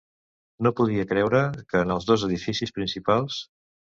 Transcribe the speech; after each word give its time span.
No 0.67 0.71
podia 0.79 1.05
creure 1.11 1.41
que 1.73 1.83
en 1.87 1.93
els 1.97 2.09
dos 2.11 2.25
edificis 2.29 2.75
principals... 2.79 3.41